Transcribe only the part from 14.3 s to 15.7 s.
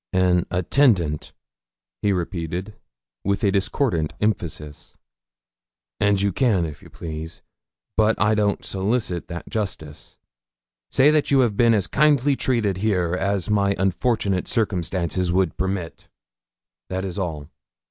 circumstances would